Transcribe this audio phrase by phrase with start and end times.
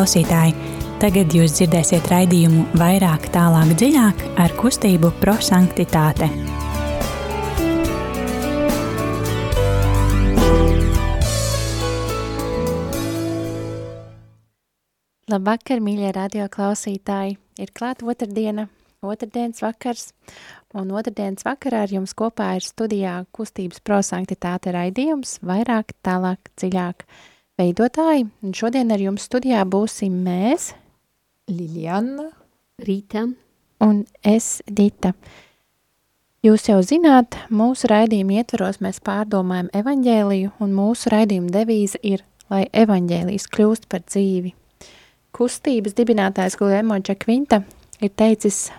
[0.00, 0.54] klausītāji!
[0.96, 6.28] Tagad jūs dzirdēsiet raidījumu vairāk, tālāk, dziļāk ar kustību prosanktitāte.
[15.28, 17.36] Labvakar, mīļie radio klausītāji!
[17.60, 18.70] Ir klāta otrdiena,
[19.04, 20.14] otrdienas vakars,
[20.72, 27.04] un otrdienas vakarā ar jums kopā ir studijā kustības prosanktitāte raidījums vairāk, tālāk, dziļāk
[27.60, 28.26] veidotāji.
[28.42, 30.72] Un šodien ar jums studijā būsim mēs,
[31.50, 32.30] Liljana,
[32.80, 33.28] Rīta
[33.84, 35.12] un es, Dita.
[36.40, 42.62] Jūs jau zināt, mūsu raidījuma ietveros mēs pārdomājam evaņģēliju, un mūsu raidījuma devīze ir, lai
[42.72, 44.54] evaņģēlijs kļūst par dzīvi.
[45.36, 47.60] Kustības dibinātājs Guillermo Čakvinta
[48.00, 48.70] ir teicis,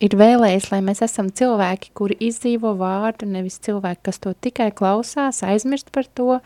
[0.00, 5.42] ir vēlējis, lai mēs esam cilvēki, kuri izdzīvo vārdu, nevis cilvēki, kas to tikai klausās,
[5.44, 6.40] aizmirst par to,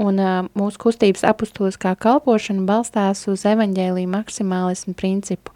[0.00, 5.54] un uh, mūsu kustības apustuliskā kalpošana balstās uz evaņģēliju maksimālismu principu.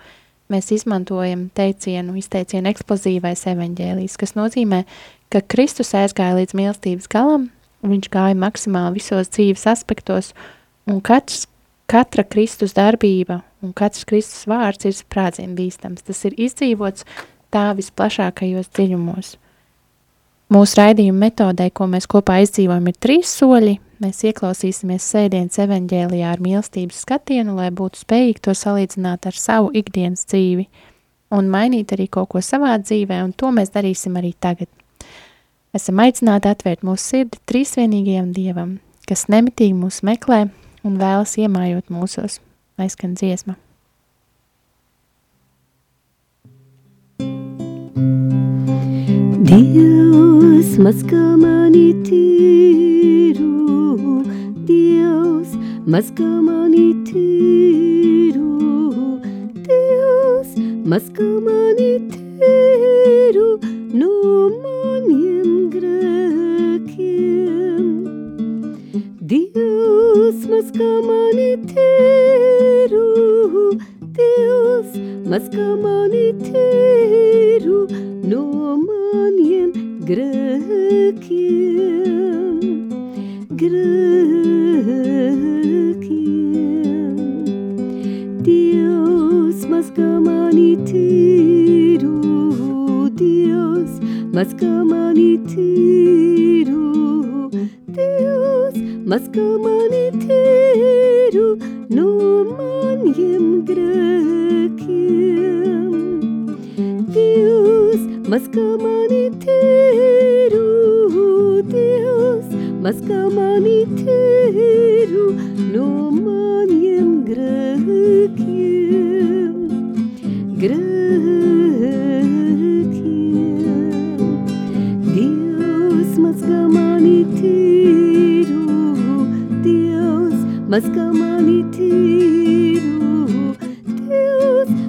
[0.53, 4.83] Mēs izmantojam teicienu, izteicienu eksplozīvais evaņģēlijs, kas nozīmē,
[5.33, 7.49] ka Kristus aizgāja līdz mīlestības galam,
[7.85, 10.35] viņš gāja maksimāli visos dzīves aspektos,
[10.91, 11.47] un katrs,
[11.91, 16.05] katra Kristus darbība un katrs Kristus vārds ir sprādzien bīstams.
[16.05, 17.07] Tas ir izdzīvots
[17.55, 19.35] tā visplašākajos dziļumos.
[20.53, 23.79] Mūsu raidījuma metodē, ko mēs kopā izdzīvojam, ir trīs soļi.
[24.05, 30.27] Mēs ieklausīsimies sēdienas evaņģēlijā ar mīlestības skatienu, lai būtu spējīgi to salīdzināt ar savu ikdienas
[30.29, 30.67] dzīvi
[31.33, 34.69] un mainīt arī kaut ko savā dzīvē, un to mēs darīsim arī tagad.
[35.75, 40.45] Esam aicināti atvērt mūsu sirdi trīsvienīgajam Dievam, kas nemitīgi mūs meklē
[40.85, 42.43] un vēlas iemājot mūsos.
[42.77, 43.57] Aizskan dziesma.
[49.45, 53.49] Dievs mazgā mani tīru,
[54.69, 55.51] Dievs
[55.95, 58.47] mazgā mani tīru,
[59.67, 60.55] Dievs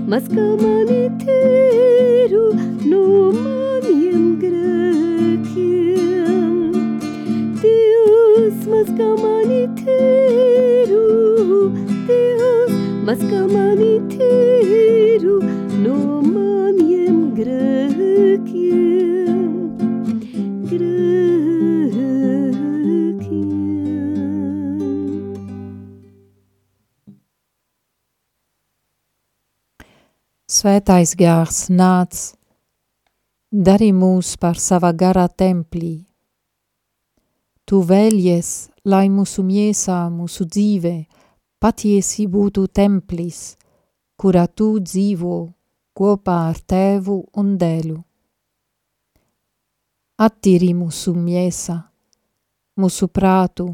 [0.05, 2.41] Dievs mazgā mani tīru
[2.89, 5.79] no maniem grēkiem.
[7.63, 11.01] Dievs mazgā mani tīru,
[30.65, 32.19] Svētais gārs nāc,
[33.53, 36.07] dari mūs par sava gara templī.
[37.69, 38.49] Tu vēļies,
[38.89, 40.93] lai mūsu miesā, mūsu dzīvē,
[41.61, 43.41] patiesi būtu templis,
[44.17, 45.35] kurā tu dzīvo
[45.93, 47.99] kopā ar tēvu un dēlu.
[50.17, 51.77] Attīri mūsu miesa,
[52.81, 53.67] mūsu prātu,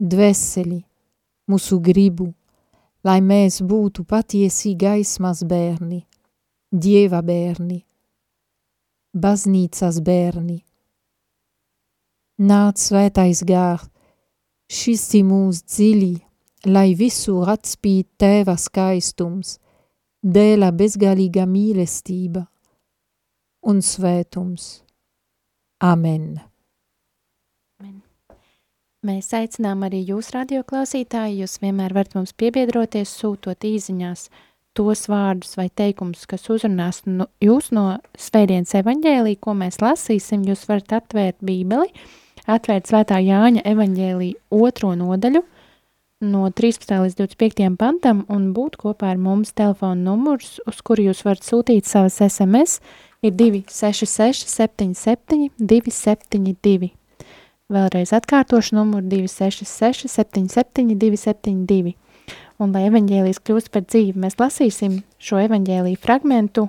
[0.00, 0.80] dvēseli,
[1.52, 2.32] mūsu gribu,
[3.04, 6.00] lai mēs būtu patiesi gaismas bērni,
[6.74, 7.78] dieva bērni,
[9.14, 10.58] baznīcas bērni.
[12.42, 13.82] Nāc svētais gār,
[14.66, 16.14] šisti mūs dziļi,
[16.66, 19.60] lai visur atspīd tēva skaistums,
[20.24, 22.42] dēla bezgalīga mīlestība
[23.70, 24.82] un svētums.
[25.84, 26.40] Amen.
[29.04, 34.30] Mēs aicinām arī jūs, radioklausītāji, jūs vienmēr varat mums piebiedroties, sūtot īziņās
[34.74, 37.86] tos vārdus vai teikumus, kas uzrunās no, jūs no
[38.18, 40.44] svētdienas evaņģēlī, ko mēs lasīsim.
[40.48, 41.90] Jūs varat atvērt bībeli,
[42.50, 45.44] atvērt svētā Jāņa evaņģēlī otro nodaļu,
[46.24, 46.94] no 13.
[47.04, 47.70] līdz 25.
[47.78, 52.80] pantam un būt kopā ar mums telefona numurs, uz kuru jūs varat sūtīt savas SMS,
[53.24, 56.92] ir 266 77 272.
[57.72, 61.94] Vēlreiz atkārtošu numuru 266 77 272.
[62.62, 66.68] Un, lai evaņģēlijas kļūst par dzīvi, mēs lasīsim šo evaņģēliju fragmentu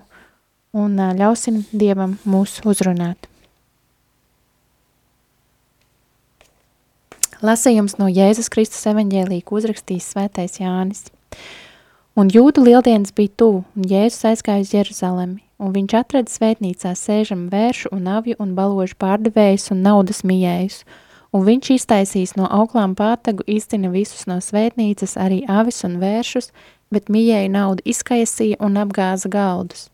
[0.75, 3.29] un ļausim Dievam mūs uzrunāt.
[7.45, 11.05] Lasījums no Jēzus Kristus evaņģēlī, ko uzrakstījis svētais Jānis.
[12.15, 17.49] Un jūdu lieldienas bija tuvu, un Jēzus aizgāja uz Jeruzalemi, un viņš atrada svētnīcā sēžam
[17.51, 20.81] vēršu un avju un baložu pārdevējus un naudas mijējus,
[21.35, 26.51] un viņš iztaisīs no auklām pārtagu izcina visus no svētnīcas, arī avis un vēršus,
[26.93, 29.89] bet mijēju naudu izkaisīja un apgāza galdus.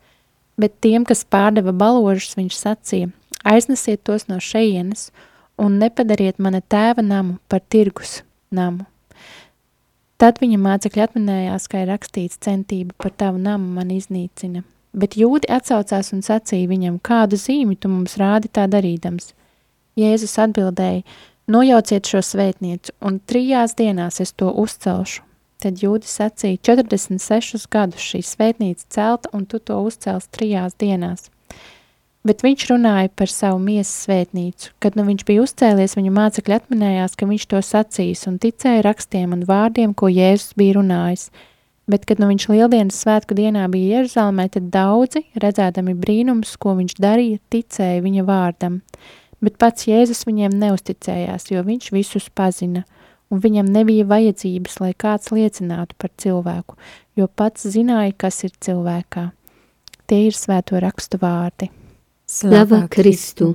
[0.60, 3.10] Bet tiem, kas pārdeva baložus, viņš sacīja,
[3.42, 5.10] aiznesiet tos no šeienes,
[5.58, 8.86] un nepadariet mana tēva namu par tirgus namu.
[10.22, 14.62] Tad viņa mācekļi atminējās, ka ir rakstīts centība par tavu namu man iznīcina.
[14.94, 19.32] Bet jūdi atsaucās un sacīja viņam, kādu zīmi tu mums rādi tā darīdams.
[19.98, 21.02] Jēzus atbildēja,
[21.52, 25.22] nojauciet šo svētnieci, un trijās dienās es to uzcelšu.
[25.62, 31.28] Tad jūdi sacīja, 46 gadus šī svētnīca celta, un tu to uzcels trijās dienās
[32.26, 34.72] bet viņš runāja par savu miesas svētnīcu.
[34.82, 39.34] Kad nu viņš bija uzcēlies, viņa mācekļi atminējās, ka viņš to sacīs un ticēja rakstiem
[39.36, 41.30] un vārdiem, ko Jēzus bija runājis.
[41.90, 46.94] Bet, kad nu viņš lieldienas svētku dienā bija Jeruzalemē, tad daudzi, redzēdami brīnums, ko viņš
[47.02, 48.78] darīja, ticēja viņa vārdam.
[49.42, 52.84] Bet pats Jēzus viņiem neusticējās, jo viņš visus pazina,
[53.32, 56.78] un viņam nebija vajadzības, lai kāds liecinātu par cilvēku,
[57.18, 59.30] jo pats zināja, kas ir cilvēkā.
[60.06, 61.70] Tie ir svēto rakstu vārdi.
[62.28, 63.54] Slava Kristu!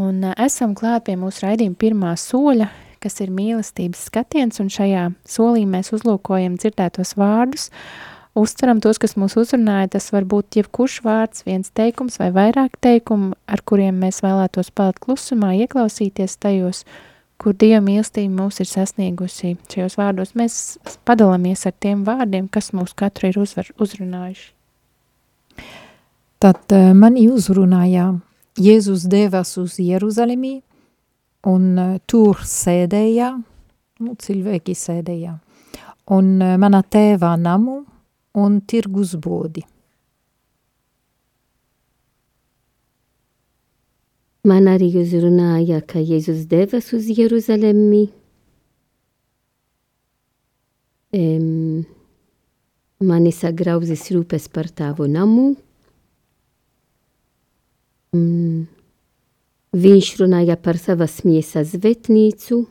[0.00, 2.70] Un esam klāt pie mūsu raidījuma pirmā soļa,
[3.02, 7.68] kas ir mīlestības skatiens, un šajā solī mēs uzlūkojam dzirdētos vārdus,
[8.38, 13.34] uztveram tos, kas mūs uzrunāja, tas var būt jebkurš vārds, viens teikums vai vairāk teikumu,
[13.50, 16.84] ar kuriem mēs vēlētos palikt klusumā, ieklausīties tajos,
[17.40, 19.56] kur Dieva mīlestība mūs ir sasniegusi.
[19.72, 20.54] Šajos vārdos mēs
[21.08, 24.50] padalāmies ar tiem vārdiem, kas mūs katru ir uzvar, uzrunājuši.
[26.40, 28.14] Tad uh, mani uzrunāja
[28.60, 30.60] Jēzus devas uz Jeruzalemi
[31.48, 33.34] un uh, tur sēdēja,
[34.04, 35.34] nu, cilvēki sēdēja,
[36.16, 37.82] un uh, mana tēva namu
[38.34, 39.64] un tirgus bodi.
[44.46, 48.06] Man arī uzrunāja, ka Jēzus devas uz Jeruzalemi.
[51.12, 51.82] Um,
[53.04, 55.50] mani sagrauzis rūpes par tavu namu.
[58.16, 58.64] Mm.
[59.76, 62.64] Viņš runāja par savas miesas vetnīcu,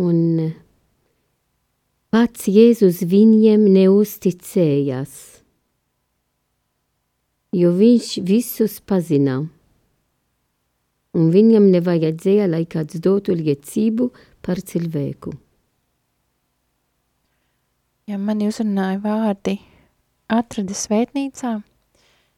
[0.00, 0.33] un
[2.14, 5.14] pats Jēzus viņiem neusticējās,
[7.58, 9.40] jo viņš visus pazina,
[11.18, 14.12] un viņam nevajadzēja, lai kāds dotu liecību
[14.46, 15.32] par cilvēku.
[18.06, 19.56] Ja mani uzrunāja vārdi
[20.30, 21.56] atrada svētnīcā,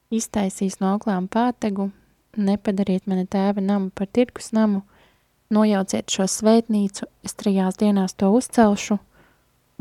[0.09, 1.91] iztaisīs no auklām pātegu,
[2.33, 4.87] nepadariet mana tēva namu par tirkus namu,
[5.53, 8.97] nojauciet šo svētnīcu, es trijās dienās to uzcelšu,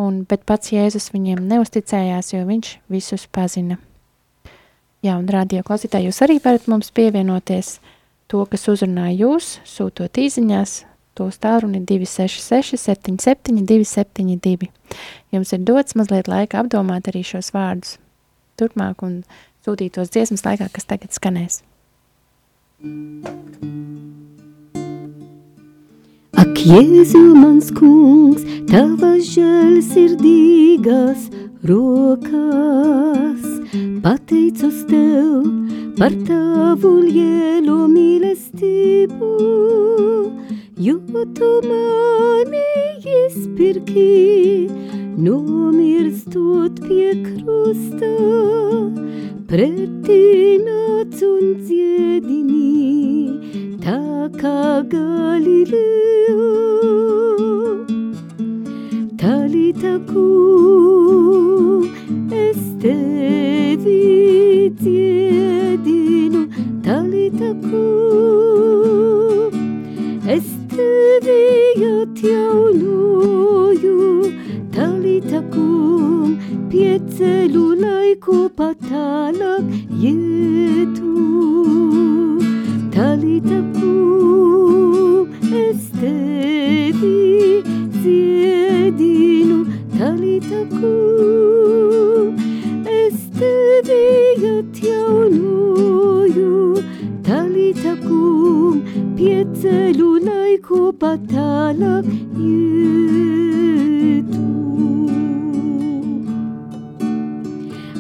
[0.02, 3.80] un, bet pats Jēzus viņiem neusticējās, jo viņš visus pazina.
[5.06, 7.78] Jā, un rādio klausītāji, jūs arī varat mums pievienoties
[8.32, 10.80] to, kas uzrunāja jūs, sūtot īziņās,
[11.16, 14.72] to tālruni 266 77 272.
[15.32, 18.00] Jums ir dots mazliet laika apdomāt arī šos vārdus
[18.60, 19.20] turpmāk un
[19.66, 21.64] sūtītos dziesmas laikā, kas tagad skanēs.
[26.46, 31.24] Ak, Jēzu, mans kungs, tavas žēlsirdīgas
[31.66, 33.48] rokas,
[34.04, 35.48] pateicos tev
[35.98, 39.32] par tavu lielo mīlestību,
[40.86, 41.00] jo
[41.40, 42.62] tu mani
[43.16, 44.70] izpirki,
[45.18, 48.14] nomirstot pie krusta,
[49.50, 51.58] pretināts un
[53.86, 56.46] dziedinī, tā kā Galileo.
[59.18, 60.85] Talita kum,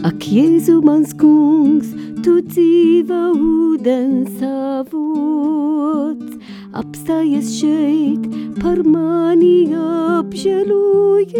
[0.05, 1.89] Ak, Jēzu mans kungs,
[2.21, 6.35] tu dzīva ūdens avots,
[6.77, 8.27] apstājies šeit,
[8.59, 11.33] par mani apžēlojies.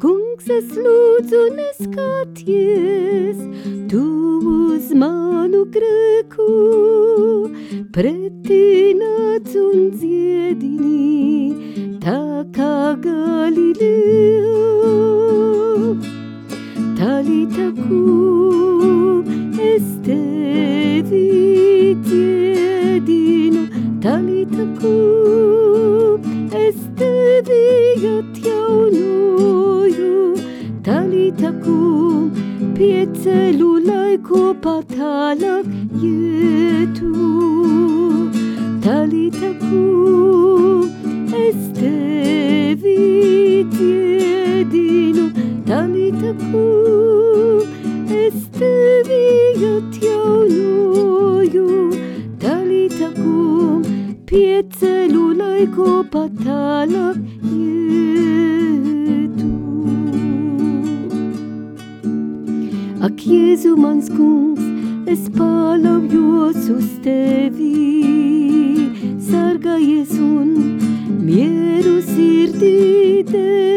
[0.00, 3.44] Kungs, es lūdzu, neskaties,
[3.92, 4.00] tu
[4.54, 6.48] uz manu grēku,
[7.92, 11.52] pretī nāc un dziedini,
[12.00, 14.32] tā kā Galileo.
[17.22, 19.22] Talita kum,
[19.56, 23.62] es tevi dziedinu,
[24.02, 26.18] talita kum,
[26.50, 27.60] es tevi
[28.16, 29.14] atjaunoju,
[30.82, 32.34] talita kum,
[32.74, 35.66] pieceļu laiku patālāk
[36.02, 37.14] ietu.
[38.82, 40.90] Talita kum,
[41.30, 41.58] es
[45.66, 47.60] tevi dziedinu, talita kum,
[48.08, 51.66] es tevi atjaunoju,
[52.40, 53.82] talita kum,
[54.26, 57.16] pieceļu laiku patālāk
[57.52, 59.50] ietu.
[63.02, 64.62] Ak, Jēzu mans kungs,
[65.10, 67.74] es paļaujos uz tevi,
[69.30, 70.48] sargājies un
[71.22, 73.71] mieru sirdī devi.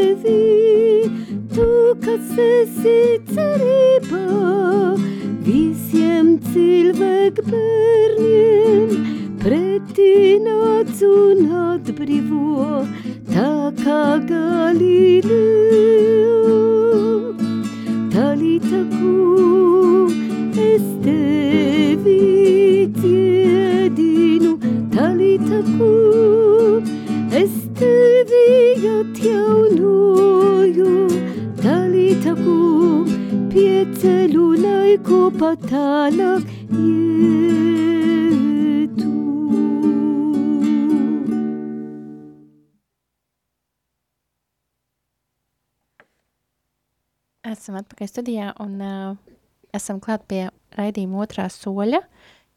[49.86, 52.02] Esam klāt pie raidījuma otrā soļa,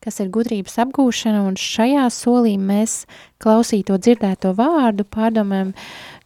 [0.05, 3.03] kas ir gudrības apgūšana, un šajā solī mēs
[3.43, 5.75] klausīto dzirdēto vārdu pārdomājam,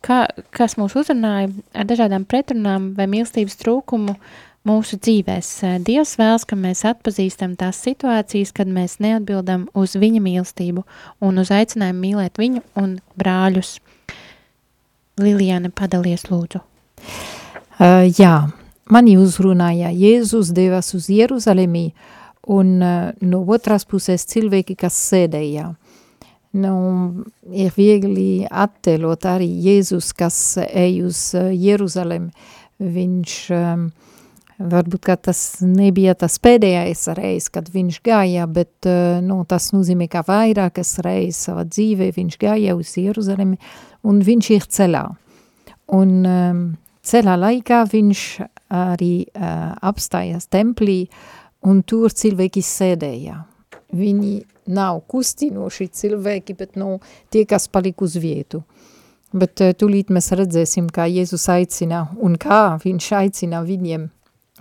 [0.04, 4.16] kā, kas mūs uzrunāja ar dažādām pretrunām vai mīlestības trūkumu
[4.68, 5.50] mūsu dzīvēs.
[5.82, 10.85] Dievs vēlas, ka mēs atpazīstam tās situācijas, kad mēs neatbildam uz viņa mīlestību
[11.25, 13.78] un uz aicinājumu mīlēt viņu un brāļus.
[15.21, 16.62] Lilijāna, padalies lūdzu.
[17.82, 18.37] Uh, jā,
[18.91, 21.93] mani uzrunāja Jēzus devas uz Jeruzalemi
[22.51, 25.71] un uh, no otras puses cilvēki, kas sēdēja.
[26.53, 26.75] Nu,
[27.49, 32.33] ir viegli attēlot arī Jēzus, kas ej uz uh, Jeruzalemi.
[32.83, 33.87] Viņš, um,
[34.59, 38.89] varbūt, tas nebija tas pēdējais reiz, kad viņš gāja, bet
[39.23, 43.61] nu, tas nozīmē, ka vairākas reizes savā dzīvē viņš gāja uz Jeruzalemi
[44.03, 45.05] un viņš ir ceļā.
[45.95, 46.65] Un um,
[47.06, 48.25] ceļā laikā viņš
[48.73, 51.06] arī uh, apstājās templī,
[51.68, 53.42] un tur cilvēki sēdēja.
[53.92, 54.32] Viņi
[54.73, 56.97] nav kustinoši cilvēki, bet nu,
[57.30, 58.62] tie, kas palika uz vietu.
[59.32, 64.09] Bet uh, tūlīt mēs redzēsim, kā Jēzus aicina un kā viņš aicina viņiem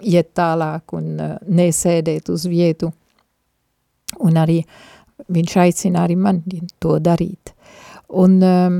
[0.07, 2.91] iet tālāk un uh, nesēdēt uz vietu.
[4.21, 4.61] Un arī
[5.31, 7.53] viņš aicina arī mani to darīt.
[8.11, 8.79] Un, um,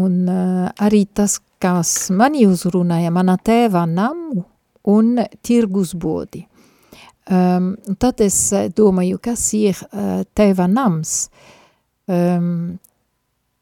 [0.00, 4.44] un uh, arī tas, kas mani uzrunāja, mana tēva namu
[4.86, 6.44] un tirgus bodi.
[7.26, 8.38] Um, tad es
[8.76, 11.26] domāju, kas ir uh, tēva nams.
[12.06, 12.76] Um,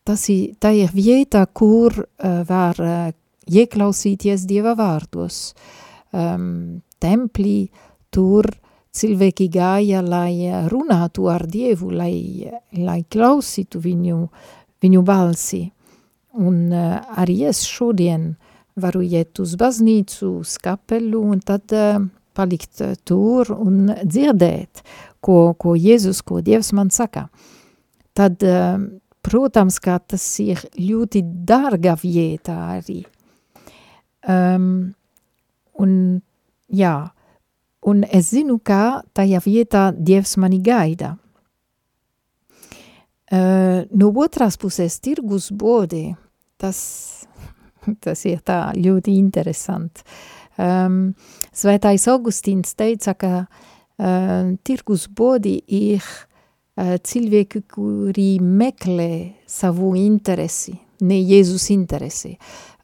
[0.05, 3.07] tas ir, tā ir vieta, kur uh, var uh,
[3.49, 5.55] ieklausīties Dieva vārdos.
[6.13, 7.71] Um, templī
[8.13, 8.51] tur
[8.95, 14.21] cilvēki gāja, lai runātu ar Dievu, lai, lai klausītu viņu,
[14.85, 15.65] viņu balsi.
[16.35, 18.33] Un uh, arī es šodien
[18.81, 22.00] varu iet uz baznīcu, uz kapelu un tad uh,
[22.35, 24.83] palikt uh, tur un dzirdēt,
[25.23, 27.29] ko, ko Jēzus, ko Dievs man saka.
[28.14, 28.83] Tad, uh,
[29.25, 33.05] protams, ka tas ir ļoti dārga vieta arī.
[34.26, 34.95] Um,
[35.79, 35.93] un,
[36.73, 36.95] jā,
[37.87, 41.14] un es zinu, ka tajā vietā Dievs mani gaida.
[43.35, 46.14] Uh, no otras puses tirgus bode,
[46.64, 46.80] tas
[48.04, 50.04] Tas ir tā ļoti interesanti.
[50.61, 51.14] Um,
[51.54, 59.11] Svētais Augustīns teica, ka uh, tirgus bodi ir uh, cilvēki, kuri meklē
[59.50, 62.35] savu interesi, ne Jēzus interesi.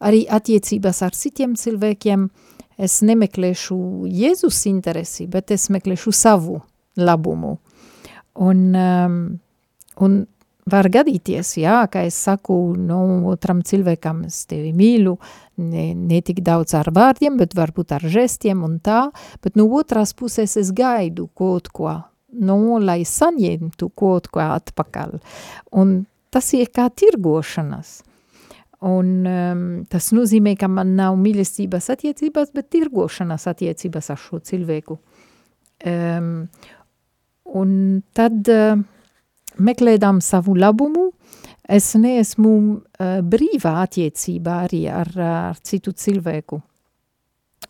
[0.07, 2.27] Arī attiecībās ar citiem cilvēkiem
[2.81, 6.59] es nemeklēšu Jēzus interesi, bet es meklēšu savu
[6.99, 7.59] labumu.
[8.41, 9.17] Un, um,
[10.01, 10.21] un
[10.69, 13.01] var gadīties, jā, ka es saku no
[13.31, 15.17] otram cilvēkam, es tevi mīlu,
[15.61, 19.07] ne, ne tik daudz ar vārdiem, bet varbūt ar žestiem un tā,
[19.45, 21.97] bet no otras puses es gaidu kaut ko,
[22.33, 25.19] no, lai saņemtu kaut ko atpakaļ.
[25.81, 26.01] Un
[26.31, 28.01] tas ir kā tirgošanas.
[28.87, 34.97] Un um, tas nozīmē, ka man nav mīlestības attiecības, bet tirgošanas attiecības ar šo cilvēku.
[35.85, 36.33] Um,
[37.61, 37.77] un
[38.17, 38.41] tad...
[38.49, 38.89] Uh,
[39.61, 41.11] meklējām savu labumu,
[41.71, 46.61] es neesmu uh, brīvā attiecībā arī ar, ar citu cilvēku.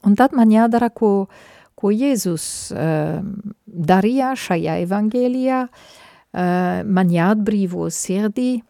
[0.07, 1.29] Un tad man jādara, ko,
[1.77, 3.21] ko Jēzus uh,
[3.67, 8.63] darīja šajā evangēlijā, uh, man jāatbrīvo sirdī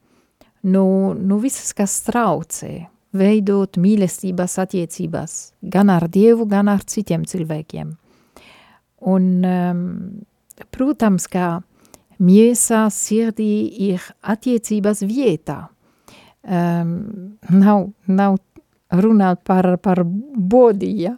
[0.62, 2.72] no, no visas, kas traucē,
[3.16, 7.94] veidot mīlestības attiecības, gan ar Dievu, gan ar citiem cilvēkiem.
[9.10, 9.84] Un, um,
[10.74, 11.60] protams, ka
[12.20, 13.52] miesā sirdī
[13.90, 15.64] ir attiecības vietā.
[16.40, 18.38] Um, nav, nav
[18.96, 21.14] runāt par, par bodiju,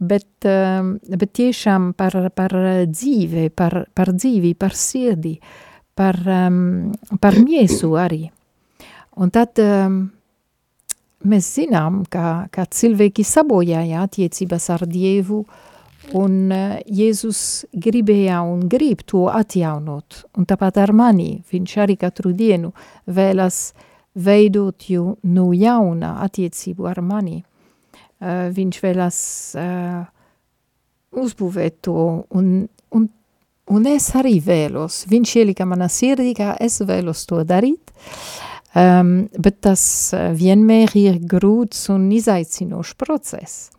[0.00, 2.54] bet, um, bet tiešām par, par
[2.88, 5.36] dzīvi, par, par dzīvi, par sirdi,
[5.94, 6.16] par,
[7.20, 8.24] par miesu arī.
[9.20, 9.60] Un tad
[11.28, 15.71] mēs zinām, ka, ka cilvēki sabojāja attiecības ar Dievu, uh,
[16.18, 22.34] Un uh, Jēzus gribēja un grib to atjaunot, un tāpat ar mani viņš arī katru
[22.36, 22.72] dienu
[23.06, 23.72] vēlas
[24.12, 27.40] veidot jau no jauna attiecību ar mani.
[28.22, 29.18] Uh, viņš vēlas
[29.56, 30.04] uh,
[31.16, 32.52] uzbūvēt to, un,
[32.92, 33.08] un,
[33.72, 35.02] un es arī vēlos.
[35.08, 37.92] Viņš ielika manā sirdī, ka es vēlos to darīt,
[38.76, 43.70] um, bet tas vienmēr ir grūts un izaicinošs process.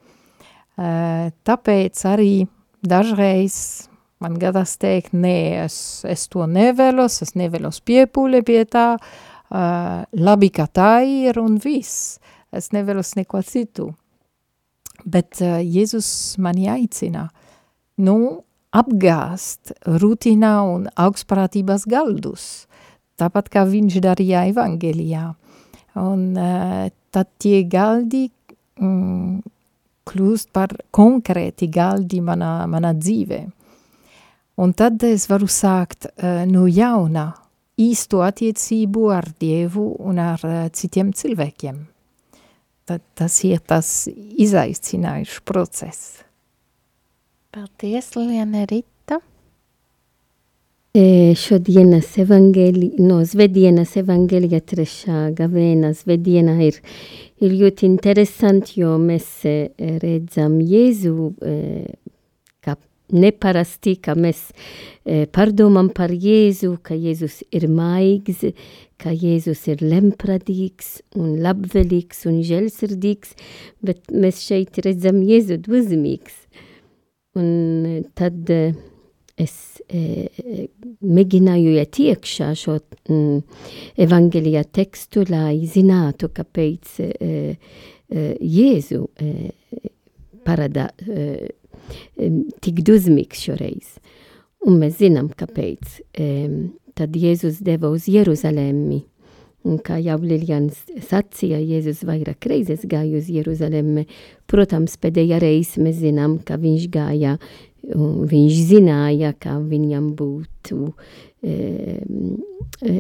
[0.78, 2.34] Tāpēc arī
[2.82, 3.56] dažreiz
[4.24, 5.76] man gadās teikt, nē, es,
[6.08, 8.88] es to nevēlos, es nevēlos piepūli pie tā,
[9.52, 12.18] labi, ka tā ir un viss.
[12.54, 13.92] Es nevēlos neko citu.
[15.04, 17.28] Bet Jēzus mani aicina,
[18.00, 18.18] nu,
[18.74, 22.46] apgāst rutīnā un augstprātības galdus,
[23.22, 25.34] tāpat kā viņš darīja evangelijā.
[26.02, 26.24] Un
[27.14, 28.28] tad tie galdi,
[28.80, 29.42] mm,
[30.10, 33.42] kļūst par konkrēti galdi manā, manā dzīvē.
[34.64, 37.32] Un tad es varu sākt uh, no jauna
[37.82, 41.82] īsto attiecību ar Dievu un ar uh, citiem cilvēkiem.
[42.84, 46.24] Tad tas ir tas izaicinājums process.
[47.54, 48.93] Paldies, Liene Rita.
[50.94, 56.78] E, šodienas evangeli, no svedienas evangelija trešā gavēna svediena ir
[57.44, 59.30] ir ļoti interesanti, jo mēs
[60.04, 61.32] redzam Jēzu
[62.64, 62.76] kā
[63.14, 64.46] neparasti, ka mēs
[65.36, 68.46] pārdomām par Jēzu, ka Jēzus ir maigs,
[69.02, 73.36] ka Jēzus ir lempradīgs un labvēlīgs un žēlsirdīgs,
[73.84, 76.40] bet mēs šeit redzam Jēzu dusmīgs.
[77.34, 78.46] Un tad
[79.40, 80.28] es e,
[81.02, 82.78] mēģināju iet iekšā šo
[83.10, 83.40] mm,
[84.06, 89.32] evangelija tekstu, lai zinātu, kāpēc e, e, Jēzu e,
[90.46, 91.50] parāda e,
[92.64, 93.98] tik dusmīgs šoreiz.
[94.64, 95.98] Un mēs zinām, kāpēc.
[96.14, 96.30] E,
[96.96, 99.02] tad Jēzus deva uz Jeruzalemi.
[99.64, 104.06] Un kā jau Liljans sacīja, Jēzus vairāk reizes gāja uz Jeruzalemi.
[104.52, 107.38] Protams, pēdējā reize mēs zinām, ka viņš gāja
[107.92, 110.86] Un viņš zināja, ka viņam būtu
[111.44, 111.56] e,
[112.80, 112.94] e,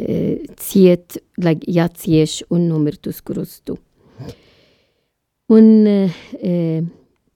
[0.59, 3.77] ciet, lai jācieš un nomirt uz krustu.
[5.53, 6.83] Un e,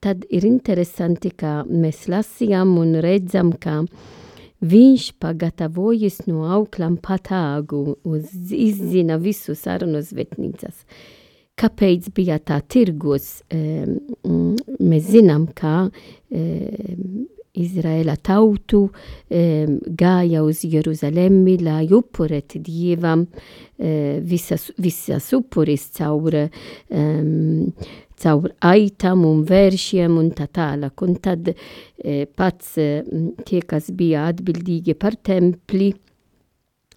[0.04, 3.86] tad ir interesanti, ka mēs lasījām un redzam, ka
[4.60, 10.84] viņš pagatavojas no auklam patāgu, uz, izzina visu sarunu zvetnīcas.
[11.58, 13.40] Kāpēc bija tā tirgos?
[13.50, 13.88] E,
[14.28, 15.88] mēs zinām, ka
[16.30, 16.44] e,
[17.58, 26.38] Izraela tautu um, gāja uz Jeruzalemi, lai upurētu dievam uh, visas, visas upuris caur,
[26.90, 27.72] um,
[28.18, 31.06] caur aitam un vēršiem un tā tālāk.
[31.08, 33.00] Un tad uh, pats uh,
[33.48, 36.04] tie, kas bija atbildīgi par templi, uh,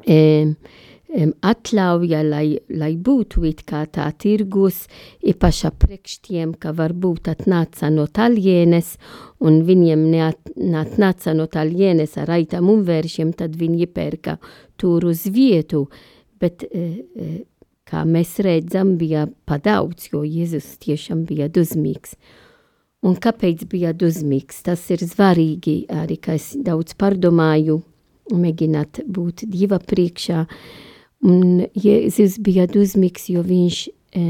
[0.07, 0.55] um,
[1.19, 4.87] atļauja, lai, lai būtu it kā tā tirgus,
[5.27, 8.97] īpaši priekštiem, ka varbūt atnāca no Taļienes,
[9.41, 14.39] un viņiem neatnāca no Taļienes ar aitam un vēršiem, tad viņi pērka
[14.79, 15.89] tur uz vietu,
[16.41, 17.41] bet, uh,
[17.91, 22.15] kā mēs redzam, bija padaudz, jo Jēzus tiešām bija dusmīgs.
[23.03, 24.61] Un kāpēc bija dusmīgs?
[24.63, 27.81] Tas ir svarīgi arī, ka es daudz pārdomāju,
[28.31, 30.87] mēģināt būt Dieva priekšā, uh,
[31.21, 33.81] Un Jēzus bija dusmīgs, jo viņš
[34.17, 34.25] e,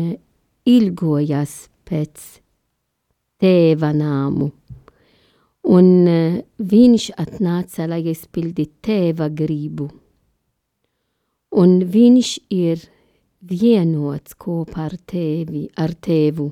[0.66, 2.24] ilgojas pēc
[3.40, 4.50] tēva nāmu.
[5.70, 5.88] Un
[6.58, 9.90] viņš atnāca, lai izpildītu tēva gribu.
[11.50, 12.82] Un viņš ir
[13.40, 16.50] vienots kopā ar tevi, ar tevu.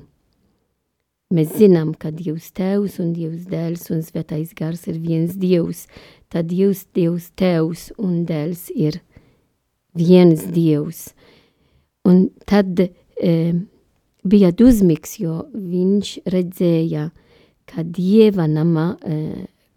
[1.29, 5.83] Mēs zinām, ka Dievs Tēvs un Dievs Dēls un Svētais Gars ir viens Dievs,
[6.33, 8.97] tad Dievs, Dievs Tēvs un Dēls ir
[9.99, 11.09] viens dievs.
[12.07, 13.33] Un tad e,
[14.23, 17.09] bija dusmīgs, jo viņš redzēja,
[17.69, 19.19] ka dieva nama e,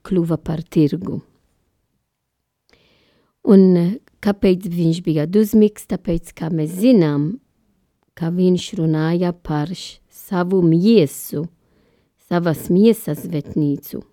[0.07, 1.21] kļuva par tirgu.
[3.53, 3.87] Un e,
[4.23, 5.89] kāpēc viņš bija dusmīgs?
[5.91, 7.35] Tāpēc, ka mēs zinām,
[8.15, 11.47] ka viņš runāja par savu miesu,
[12.29, 14.05] savas miesas vetnīcu.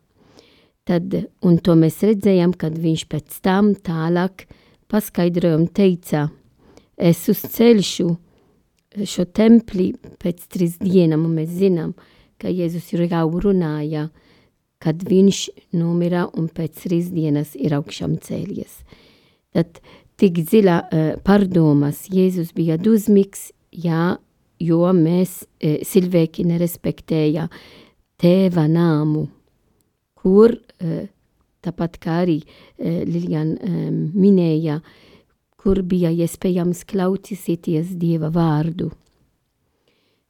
[0.90, 1.14] Tad,
[1.46, 4.48] un to mēs redzējām, kad viņš pēc tam tālāk
[4.90, 6.28] paskaidrojumu teica,
[6.98, 8.10] es uzceļšu
[9.08, 11.94] šo templi pēc trīs dienām, un mēs zinām,
[12.40, 14.10] ka Jēzus jau runāja,
[14.80, 15.40] kad viņš
[15.76, 18.80] nomira un pēc trīs dienas ir augšām cēlies.
[19.54, 19.82] Tad
[20.20, 24.18] tik dziļa uh, pārdomas, Jēzus bija dusmīgs, jā,
[24.60, 27.50] jo mēs uh, cilvēki nerespektēja
[28.20, 29.28] tēva nāmu,
[30.20, 31.06] kur uh,
[31.66, 34.80] tāpat kā arī uh, Lilian um, minēja,
[35.60, 38.92] kur bija iespējams klausīties Dieva vārdu.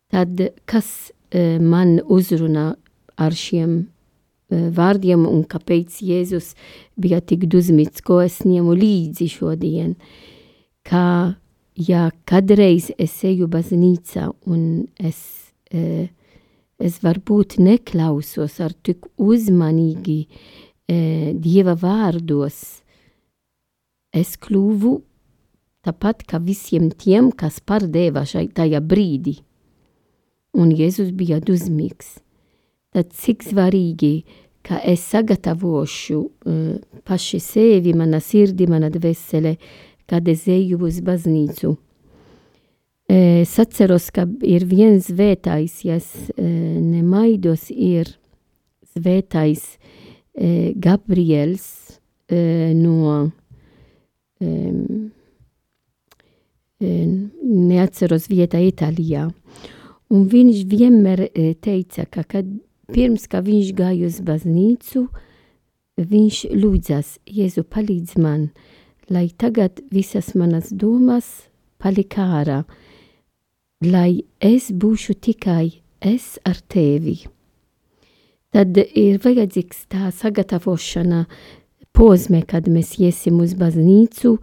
[0.09, 2.71] Tad kas uh, man uzrunā
[3.19, 6.55] ar šiem uh, vārdiem un kāpēc Jēzus
[6.97, 9.93] bija tik dusmīgs, ko es ņemu līdzi šodien,
[10.87, 11.35] kā
[11.79, 14.63] ja kādreiz es eju baznīcā un
[14.97, 15.19] es,
[15.69, 20.19] es varbūt neklausos ar tik uzmanīgi
[20.89, 22.81] Dieva vārdos,
[24.15, 24.95] es kļuvu
[25.85, 29.37] tāpat kā visiem tiem, kas pārdeva šai tajā brīdī.
[30.57, 32.17] Un Jēzus bija dusmīgs.
[32.89, 34.23] Tad cik svarīgi,
[34.65, 39.55] ka es sagatavošu uh, paši sevi, mana sirdi, mana dvēsele,
[40.09, 41.75] kad es eju uz baznīcu.
[43.09, 46.45] E, es atceros, ka ir viens svētais, ja es e,
[46.81, 48.11] nemaidos, ir
[48.89, 49.78] svētais eh,
[50.35, 53.31] Gabriels eh, no
[54.39, 54.71] eh,
[56.79, 59.27] neatceros vietā Itālijā.
[60.09, 62.45] Un viņš vienmēr eh, teica, ka kad
[62.93, 65.07] pirms, ka viņš gāja uz baznīcu,
[65.99, 68.49] viņš lūdzas, Jēzu palīdz man,
[69.11, 71.49] lai tagad visas manas domas
[71.81, 72.63] palika ārā,
[73.83, 77.19] lai es būšu tikai es ar tevi
[78.55, 81.25] tad ir vajadzīgs tā sagatavošana
[81.95, 84.37] posme, kad mēs iesim uz baznīcu,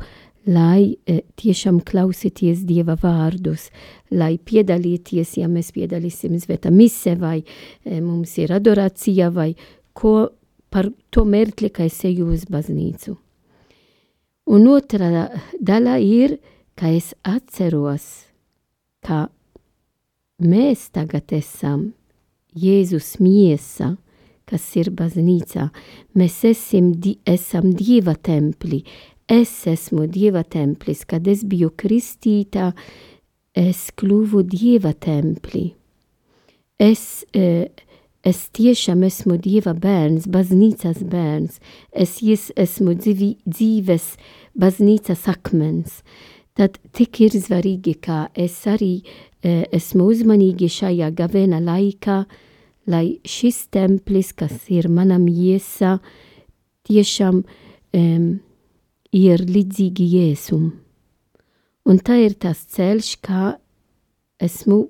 [0.46, 3.70] lai e, tiešām klausīties Dieva vārdus,
[4.14, 9.52] lai piedalīties, ja mēs piedalīsim svētā mise vai e, mums ir adorācija vai
[9.96, 10.30] ko
[10.70, 13.16] par to mērķi, ka es eju uz baznīcu.
[14.46, 15.26] Un otra
[15.58, 16.36] daļa ir,
[16.78, 18.04] ka es atceros,
[19.02, 19.26] ka
[20.38, 21.88] mēs tagad esam
[22.56, 23.96] Jēzus miesa,
[24.48, 25.68] kas ir baznīcā.
[26.16, 28.82] Mēs esim, di esam Dieva templi.
[29.28, 31.04] Es esmu Dieva templis.
[31.04, 32.70] Kad es biju kristītā,
[33.56, 35.74] es kļuvu Dieva templi.
[36.78, 37.68] Es, eh,
[38.22, 41.60] es tiešām esmu Dieva bērns, baznīcas bērns.
[41.92, 44.16] Es esmu dzīvi, dzīves
[44.54, 46.02] baznīcas akmens.
[46.54, 49.02] Tad tik ir svarīgi, ka es arī
[49.42, 52.45] eh, esmu uzmanīgi šajā gavēna laikā, uh,
[52.86, 55.98] lai šis templis, kas ir mana miesa,
[56.86, 58.26] tiešām um,
[59.12, 60.68] ir līdzīgi Jēzum.
[61.86, 63.56] Un tā ir tas ceļš, kā
[64.42, 64.86] esmu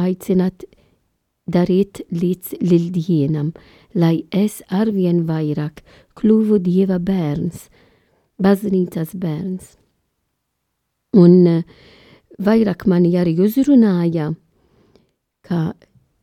[0.00, 0.64] aicināt
[1.50, 3.52] darīt līdz lieldienam,
[3.94, 5.82] lai es arvien vairāk
[6.20, 7.68] kļuvu Dieva bērns,
[8.40, 9.74] baznīcas bērns.
[11.18, 11.64] Un uh,
[12.40, 14.30] vairāk mani arī uzrunāja,
[15.44, 15.72] ka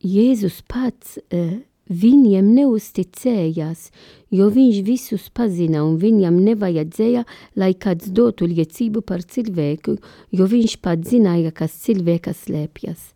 [0.04, 1.58] Jēzus pats uh,
[1.88, 3.88] viņiem neusticējās,
[4.30, 7.24] jo viņš visus pazina un viņam nevajadzēja,
[7.56, 9.96] lai kāds dotu liecību par cilvēku,
[10.30, 13.14] jo viņš pat zināja, kas cilvēka slēpjas.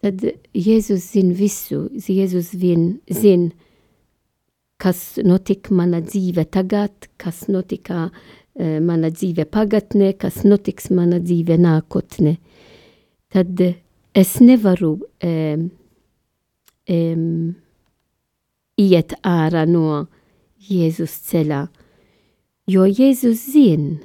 [0.00, 0.22] Tad
[0.56, 3.50] Jēzus zina visu, Jēzus vien zina,
[4.80, 11.58] kas notika mana dzīve tagad, kas notika uh, mana dzīve pagatnē, kas notiks mana dzīve
[11.60, 12.38] nākotnē.
[13.30, 13.60] Tad
[14.16, 15.68] es nevaru um,
[18.80, 20.06] iet ārā no
[20.70, 21.64] Jēzus ceļā,
[22.70, 23.98] jo Jēzus zina,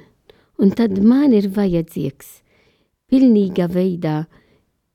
[0.58, 2.40] un tad man ir vajadzīgs
[3.10, 4.24] pilnīga veidā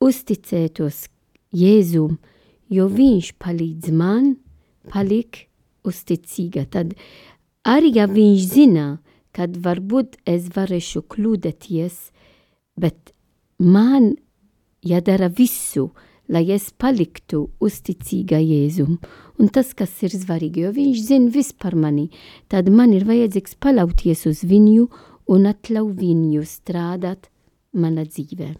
[0.01, 1.05] uzticētos
[1.51, 2.17] Jēzum,
[2.71, 4.35] jo viņš palīdz man
[4.91, 5.47] palikt
[5.87, 6.65] uzticīga.
[6.71, 6.95] Tad
[7.67, 8.85] arī ja viņš zina,
[9.35, 11.97] kad varbūt es varēšu kļūdēties,
[12.79, 13.13] bet
[13.59, 14.15] man
[14.83, 15.91] jādara visu,
[16.31, 18.97] lai es paliktu uzticīga Jēzum.
[19.41, 22.09] Un tas, kas ir svarīgi, jo viņš zina viss par mani,
[22.51, 24.87] tad man ir vajadzīgs paļauties uz viņu
[25.31, 27.31] un atļaut viņu strādāt
[27.73, 28.51] mana dzīvē.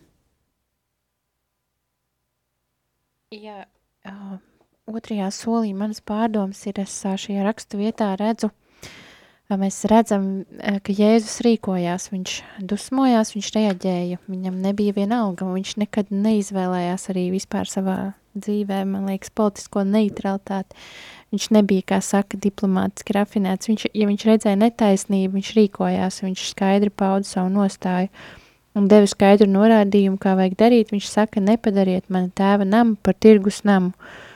[3.31, 3.61] Jā,
[4.09, 4.39] uh,
[4.91, 8.51] otrajā solī manas pārdomas ir, es šajā rakstu vietā redzu,
[9.59, 10.25] mēs redzam,
[10.57, 12.35] ka Jēzus rīkojās, viņš
[12.67, 17.97] dusmojās, viņš reaģēja, viņam nebija vienalga, viņš nekad neizvēlējās arī vispār savā
[18.37, 20.77] dzīvē, man liekas, politisko neutralitāti.
[21.31, 23.69] Viņš nebija, kā saka, diplomātiski rafinēts.
[23.71, 28.11] Viņš, ja viņš redzēja netaisnību, viņš rīkojās, viņš skaidri pauda savu nostāju
[28.75, 30.91] un deva skaidru norādījumu, kā vajag darīt.
[30.95, 33.95] Viņš saka, nepadariet mana tēva namu par tirgus namu.
[33.95, 34.30] Uh,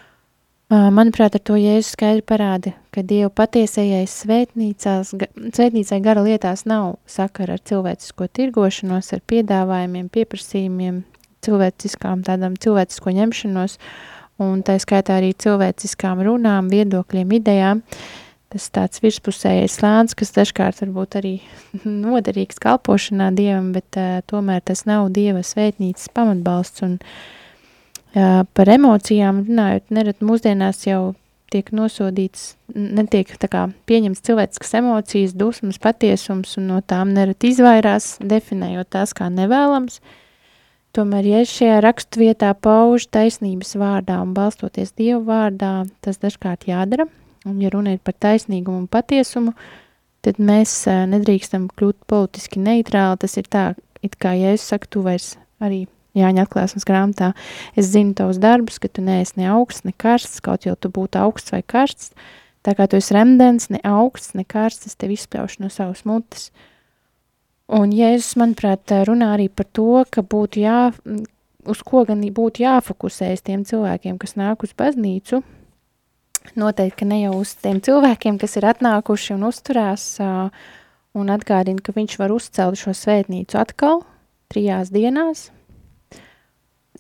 [0.65, 7.61] Manuprāt, ar to Jēzus skaidri parāda, ka Dieva patiesajai svētnīcai gara lietās nav sakara ar
[7.61, 11.03] cilvēcisko tirgošanos, ar piedāvājumiem, pieprasījumiem,
[11.45, 13.77] cilvēciskām tādām cilvēcisko ņemšanos,
[14.41, 17.85] un tā skaitā arī cilvēciskām runām, viedokļiem, idejām.
[18.49, 21.35] Tas tāds virspusējais slāns, kas dažkārt varbūt arī
[21.85, 27.05] noderīgs kalpošanā Dievam, bet uh, tomēr tas nav Dieva svētnīcas pamatbalsts, un uh,
[28.15, 31.15] Par emocijām runājot, nerad mūsdienās jau
[31.51, 38.91] tiek nosodīts, netiek kā pieņemts cilvēciskas emocijas, dusmas, patiesums, un no tām nerad izvairās, definējot
[38.95, 39.99] tās kā nevēlams.
[40.95, 47.09] Tomēr, ja šajā rakstu vietā pauž taisnības vārdā un balstoties Dievu vārdā, tas dažkārt jādara,
[47.43, 49.51] un ja runa ir par taisnīgumu un patiesumu,
[50.23, 53.65] tad mēs nedrīkstam kļūt politiski neitrāli, tas ir tā,
[53.99, 55.83] it kā, ja es saku, tu vairs arī
[56.15, 57.33] Jāņa atklāsmes grāmatā,
[57.75, 61.19] es zinu tavus darbus, ka tu neesi ne augsts, ne karsts, kaut jau tu būtu
[61.19, 62.13] augsts vai karsts,
[62.63, 66.49] tā kā tu esi remdens, ne augsts, ne karsts, es tevi izspļaušu no savas mutes.
[67.75, 70.79] Un Jēzus, manuprāt, runā arī par to, ka būtu jā,
[71.65, 75.41] uz ko gan būtu jāfokusējas tiem cilvēkiem, kas nāk uz baznīcu,
[76.53, 80.05] noteikti, ne jau uz tiem cilvēkiem, kas ir atnākuši un uzturās
[81.15, 84.03] un atgādina, ka viņš var uzcelt šo svētnīcu atkal
[84.51, 85.49] trijās dienās,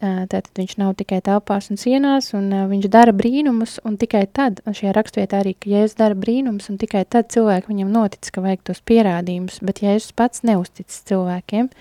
[0.01, 4.75] Tātad viņš nav tikai telpās un sienās, un viņš dara brīnumus, un tikai tad, un
[4.75, 8.65] šajā rakstvietā arī, ka Jēzus dara brīnumus, un tikai tad cilvēki viņam notic, ka vajag
[8.67, 11.71] tos pierādījumus, bet Jēzus pats neusticas cilvēkiem.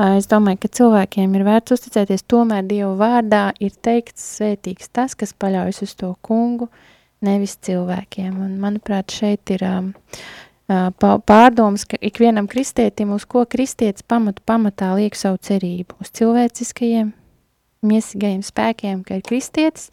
[0.00, 5.36] Es domāju, ka cilvēkiem ir vērts uzticēties, tomēr Dievu vārdā ir teikts svētīgs tas, kas
[5.36, 6.70] paļaujas uz to kungu,
[7.20, 9.92] nevis cilvēkiem, un manuprāt, šeit ir um,
[11.28, 17.12] pārdoms, ka ikvienam kristietim, uz ko kristietis pamatu pamatā liek savu cerību, uz cilvēciskajiem,
[17.86, 19.90] miesīgajiem spēkiem, ka ir kristietis,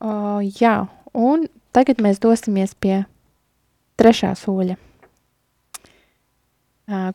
[0.00, 3.04] o, jā, un tagad mēs dosimies pie
[3.96, 4.76] trešā soļa,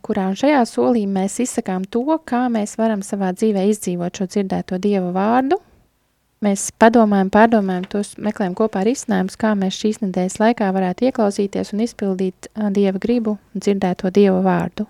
[0.02, 4.78] kurā un šajā solī mēs izsakām to, kā mēs varam savā dzīvē izdzīvot šo dzirdēto
[4.78, 5.58] Dieva vārdu.
[6.42, 11.74] Mēs padomājam, pārdomājam, tos meklējam kopā ar izcinājumus, kā mēs šīs nedēļas laikā varētu ieklausīties
[11.74, 14.86] un izpildīt Dieva gribu un dzirdēto Dieva vārdu.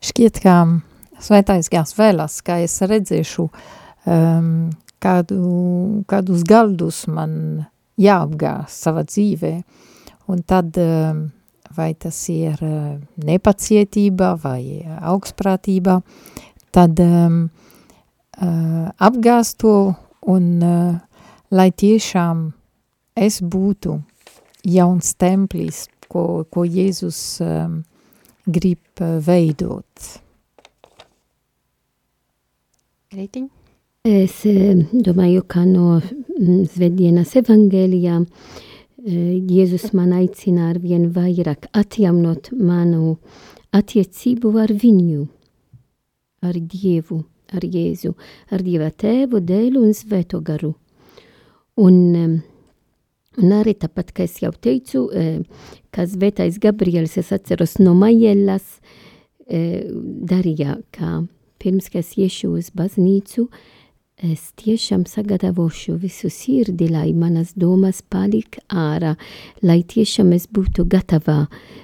[0.00, 0.80] šķiet, ka
[1.22, 4.50] svētais gās vēlas, ka es redzēšu um,
[5.02, 5.40] kādu,
[6.10, 7.66] kādus galdus man
[8.00, 9.54] jāapgās savā dzīvē,
[10.32, 11.26] un tad um,
[11.76, 16.00] vai tas ir uh, nepacietība vai augstprātība,
[16.74, 17.46] tad um,
[18.40, 19.76] uh, apgāst to
[20.26, 20.94] un uh,
[21.50, 22.50] lai tiešām
[23.16, 24.00] es būtu
[24.66, 27.82] jauns templis, ko, ko Jēzus um,
[28.46, 30.25] grib uh, veidot.
[33.14, 33.44] Rītiņ?
[34.06, 34.40] Es
[35.06, 38.16] domāju, ka no Svētdienas evangēlijā
[39.06, 43.14] Jēzus man aicina ar vien vairāk atjaunot manu
[43.76, 45.28] attiecību ar viņu,
[46.42, 47.20] ar Dievu,
[47.54, 48.16] ar Jēzu,
[48.50, 50.72] ar Dieva tēvu, dēlu un svēto garu.
[51.78, 52.42] Un,
[53.38, 55.06] un arī tāpat, kā es jau teicu,
[55.94, 58.80] kā svētais Gabriels, es atceros no Majellas,
[59.46, 61.20] darīja, ka
[61.62, 63.46] pirms, ka es iešu uz baznīcu,
[64.24, 69.16] es tiešām sagatavošu visu sirdi, lai manas domas palik ārā,
[69.62, 71.76] lai tiešām es būtu gatava uh,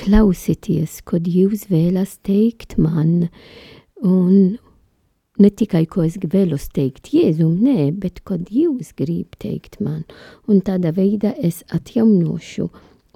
[0.00, 3.28] klausīties, ko Dievs vēlas teikt man,
[4.00, 4.56] un,
[5.40, 10.04] ne tikai ko es vēlos teikt Jēzum, nē, bet ko Dievs grib teikt man,
[10.48, 12.70] un tādā veidā es atjaunošu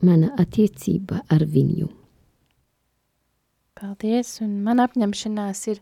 [0.05, 2.04] mana attiecība ar viņu.
[3.75, 5.79] Paldies, un man apņemšanās ir,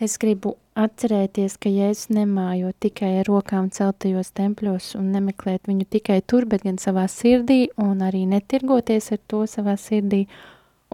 [0.00, 6.22] es gribu atcerēties, ka Jēzus nemājo tikai ar rokām celtajos tempļos un nemeklēt viņu tikai
[6.24, 10.24] tur, bet gan savā sirdī un arī netirgoties ar to savā sirdī.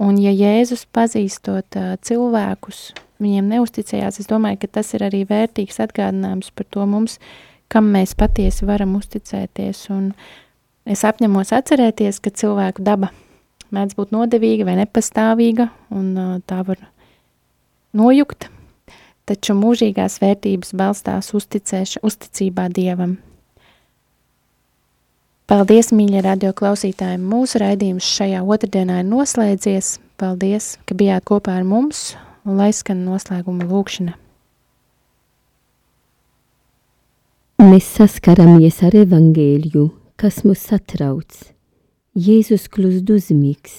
[0.02, 2.84] Un ja Jēzus pazīstot uh, cilvēkus,
[3.22, 4.18] viņiem neusticējās.
[4.24, 7.20] Es domāju, ka tas ir arī vērtīgs atgādinājums par to mums,
[7.70, 9.86] kam mēs patiesi varam uzticēties.
[9.94, 10.16] Un
[10.82, 13.14] es apņemos atcerēties, ka cilvēku daba
[13.72, 16.14] mēdz būt nodevīga vai nepastāvīga, un
[16.48, 16.80] tā var
[17.96, 18.48] nojukt,
[19.28, 23.18] taču mūžīgās vērtības balstās uzticēša, uzticībā Dievam.
[25.52, 27.18] Paldies, mīļie radio klausītāji!
[27.20, 29.98] Mūsu raidījums šajā otrdienā ir noslēdzies.
[30.16, 32.12] Paldies, ka bijāt kopā ar mums
[32.46, 34.14] un lai skan noslēguma lūkšana.
[37.62, 39.84] Mēs saskaramies ar evangēliju,
[40.18, 41.36] kas mūs satrauc.
[42.12, 43.76] Jēzus kļūst dusmīgs,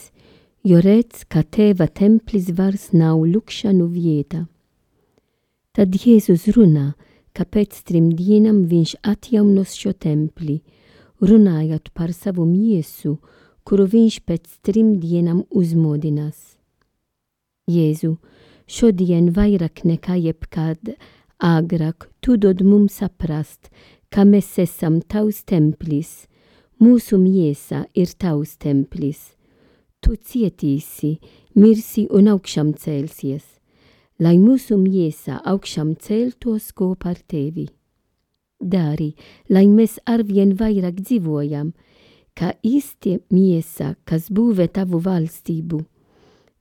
[0.65, 4.47] jo redz, ka tēva templis vairs nav lūkšanu vieta.
[5.77, 6.95] Tad Jēzus runā,
[7.37, 10.63] ka pēc trim dienām viņš atjaunos šo templi,
[11.21, 13.19] runājot par savu miesu,
[13.61, 16.57] kuru viņš pēc trim dienām uzmodinās.
[17.69, 18.15] Jēzu,
[18.65, 20.95] šodien vairāk nekā jebkad
[21.37, 23.69] agrāk tu dod mums saprast,
[24.09, 26.25] ka mēs esam tavs templis,
[26.81, 29.33] mūsu miesa ir tavs templis.
[30.01, 31.17] Tu cietīsi,
[31.55, 33.45] mirsi un augšām celsies,
[34.19, 37.69] lai mūsu miesa augšām celtos kopā ar tevi.
[38.59, 39.13] Dari,
[39.49, 41.73] lai mēs arvien vairāk dzīvojam,
[42.33, 45.83] kā īsti miesa, kas būvē tavu valstību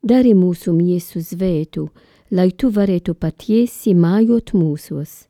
[0.03, 1.85] Dari mūsu miesu svētu,
[2.35, 5.29] lai tu varētu patiesi mājot mūsos.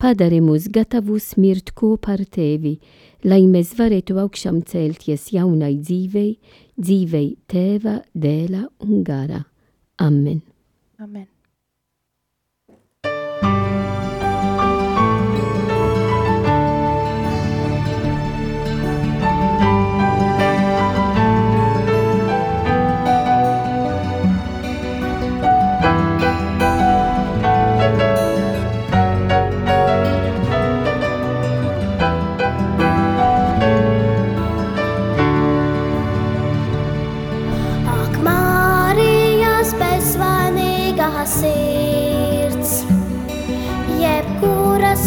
[0.00, 2.78] Padari mūs gatavus mirt kopā ar tevi,
[3.24, 6.32] lai mēs varētu augšām celties jaunai dzīvei,
[6.78, 9.44] dzīvei tēva, dēla un gara.
[10.02, 10.42] Amen.
[10.98, 11.28] Amen.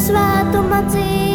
[0.05, 1.34] スワート祭り